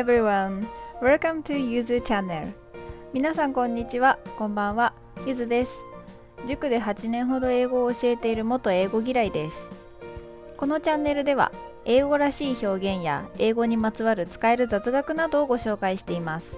[0.00, 0.66] everyone!
[1.02, 2.54] Welcome to Yuzu Channel.
[3.12, 4.94] 皆さんこんにちは、こんばんは、
[5.26, 5.84] ゆずです。
[6.48, 9.58] 塾で8年ほど英語を教えている元英語嫌いです。
[10.56, 11.52] このチャンネルでは
[11.84, 16.56] 英語らしい表現や英語にまつわる使える雑学などをご紹介しています。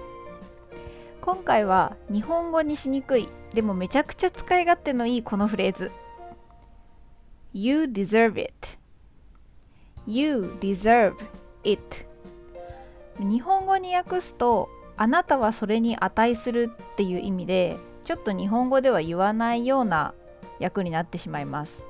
[1.19, 5.91] 今回は日本語にしにくいでもめちゃくちゃ使い勝手のいいこのフレーズ。
[7.51, 8.53] You deserve it.
[10.07, 11.15] You deserve
[11.65, 12.12] it.
[13.23, 20.13] 日本語に訳すとあなたはそれに値するっていう意味でちょっと日本語では言わないような
[20.59, 21.83] 訳になってしまいます。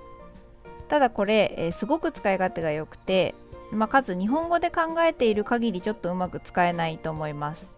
[0.88, 3.34] ただこれ、えー、すごく使い勝手が良くて、
[3.72, 7.70] まあ、かつ日本語で考えている限りちょっとうまく使えないと思います。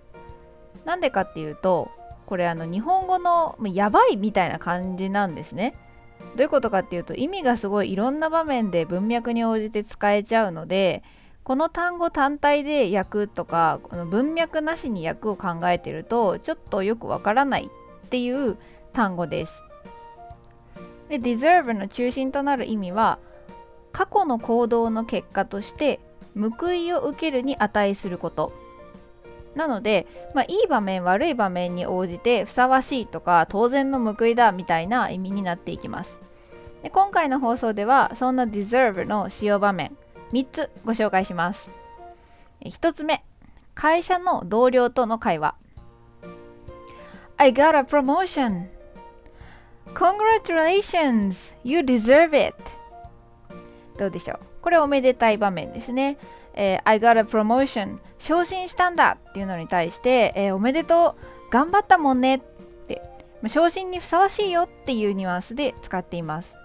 [0.83, 1.89] なんでかっていうと
[2.25, 5.75] これあの日本語のやばいみたいな感じなんですね。
[6.35, 11.03] どういうことかっていうと意味がすごいいろんな場面で文脈に応じて使えちゃうので
[11.45, 17.69] この単語単体で訳とかこの文脈なしに訳を考えてるとちょっとよくわからない
[18.05, 18.57] っていう
[18.93, 19.63] 単語です。
[21.07, 23.19] で deserve の中心となる意味は
[23.91, 25.99] 過去の行動の結果として
[26.35, 28.51] 報いを受けるに値すること
[29.53, 36.19] なので、まあ、いい場面悪い場面に応じてふさわしいとか当然の報いだみたいな意味になっていきます
[36.81, 39.95] で今回の放送ではそんな deserve の使用場面
[40.31, 41.71] 3つご紹介します。
[42.63, 43.23] 1つ目
[43.73, 45.55] 会社の同僚との会話。
[47.37, 48.67] I got a promotion.
[49.93, 52.55] Congratulations you deserve it.
[53.97, 54.39] どうでしょう？
[54.61, 56.17] これおめでたい場面ですね、
[56.53, 57.99] えー、I got a promotion.
[58.17, 61.51] 昇進したんだっていうのに対して、えー、おめでとう。
[61.51, 62.39] 頑張ったもんねっ
[62.87, 63.01] て。
[63.47, 66.55] 昇進にふさわしいよっていうニュアンスで使っています。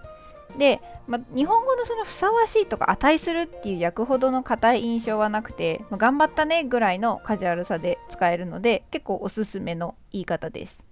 [0.57, 10.83] で、まあ、日本語のそのふさわしいとか値するっていう訳ほどの硬い印象はなくて、まあ、頑張ったねぐらいのカジュアルさで使えるので結構おすすめの言い方です。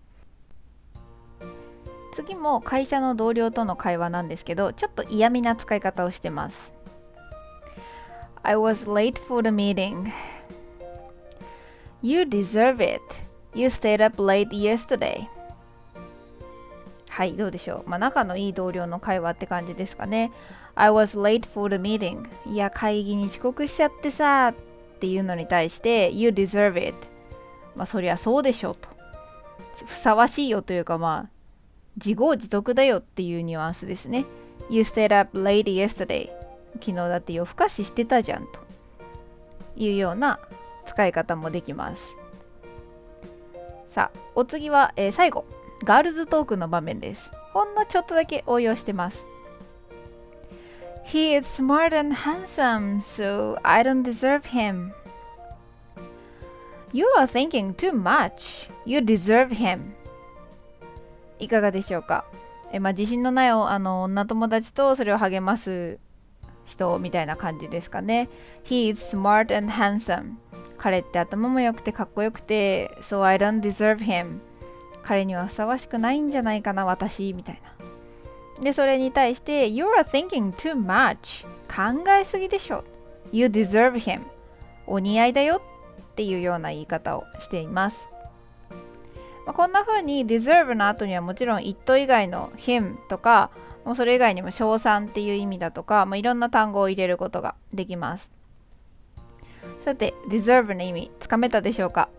[2.11, 6.73] 次も会社の同僚との会話なんですけどちょっと嫌味な使い方をしてます。
[8.41, 10.11] I was late for the meeting.
[12.01, 13.01] You deserve it.
[13.53, 15.27] You stayed up late yesterday.
[17.19, 20.31] はいどうでしょう、まあ、仲のいい同僚の会話って感じですかね。
[20.75, 22.25] I was late for the meeting.
[22.45, 26.95] いや会議に遅刻しちゃってさっていうのに対して You deserve it.
[27.75, 28.87] まあそりゃそうでしょうと。
[29.85, 31.29] ふさわしいよというかまあ
[31.97, 34.23] 自業自得だよっていうニュアンスですね。
[34.69, 36.29] You stayed up late yesterday.
[36.75, 38.61] 昨日だって夜更かししてたじゃんと。
[39.75, 40.39] いうような
[40.85, 42.15] 使い方もできます。
[43.89, 45.58] さあお次は、えー、最後。
[45.83, 47.31] ガールズトークの場面です。
[47.53, 49.25] ほんのちょっとだけ応用してます。
[51.05, 54.91] He is smart and handsome, so I don't deserve him.
[56.91, 58.69] You are thinking too much.
[58.85, 59.93] You deserve him.
[61.39, 62.25] いかがでしょうか
[62.71, 65.97] え、まあ、自信のないあの女友達とそれを励ます
[66.65, 68.29] 人みたいな感じですかね。
[68.65, 70.35] He is smart and handsome.
[70.77, 74.39] 彼って頭も良くてかっこよくて、so I don't deserve him.
[75.09, 78.61] 彼にはふさわしくないんじゃないかな私みたいな。
[78.61, 81.47] でそれに対して You're thinking too much.
[81.67, 82.83] 考えすぎでしょ。
[83.31, 84.21] You deserve him.
[84.85, 85.63] お似合いだよ
[86.01, 88.07] っていうような言い方をしています。
[89.47, 93.49] まあ、こんな風に deserve の後にはもちろん it 以外の him とか
[93.85, 98.29] もうそれ以外にも称賛っていう意味だとか、まあ、いろんな単語を入れることができます。
[99.83, 102.09] さて deserve の意味つかめたでしょうか？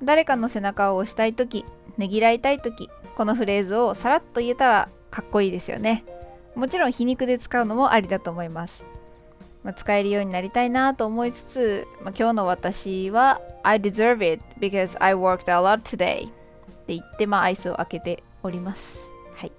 [0.00, 1.64] 誰かの背中を押したい時
[1.96, 6.04] ねぎらいたい時このフレーズをさらっと言えたらかっこいいですよね。
[6.54, 8.84] もちろん皮肉で使うのもありだと思います、
[9.62, 16.30] まあ、使えるようになりたいなと思いつつ、まあ、今日の私は I deserve it because I worked a lot today っ
[16.86, 19.08] て言ってまあアイスを開けております。
[19.34, 19.52] はい。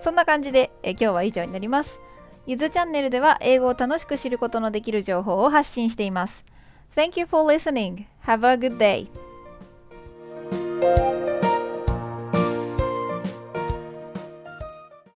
[0.00, 2.00] そんな感じでえ今日は以上になります。
[2.46, 6.44] ゆずチャンネルでは英語を楽しく知ることのできる情報を発信しています。
[6.94, 8.04] Thank you for listening.
[8.26, 9.21] Have a good day.